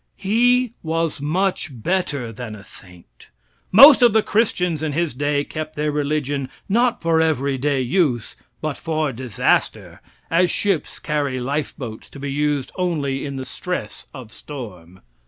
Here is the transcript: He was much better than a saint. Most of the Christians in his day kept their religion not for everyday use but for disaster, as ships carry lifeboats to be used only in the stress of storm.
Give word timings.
He 0.17 0.73
was 0.81 1.21
much 1.21 1.69
better 1.71 2.31
than 2.31 2.55
a 2.55 2.63
saint. 2.63 3.29
Most 3.71 4.01
of 4.01 4.13
the 4.13 4.23
Christians 4.23 4.81
in 4.81 4.93
his 4.93 5.13
day 5.13 5.43
kept 5.43 5.75
their 5.75 5.91
religion 5.91 6.49
not 6.67 7.03
for 7.03 7.21
everyday 7.21 7.81
use 7.81 8.35
but 8.61 8.79
for 8.79 9.11
disaster, 9.13 10.01
as 10.31 10.49
ships 10.49 10.97
carry 10.97 11.39
lifeboats 11.39 12.09
to 12.09 12.19
be 12.19 12.31
used 12.31 12.71
only 12.77 13.27
in 13.27 13.35
the 13.35 13.45
stress 13.45 14.07
of 14.11 14.31
storm. 14.31 15.01